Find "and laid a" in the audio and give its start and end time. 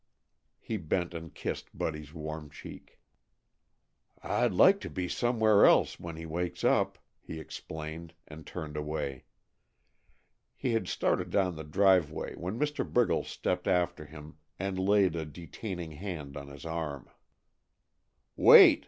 14.57-15.23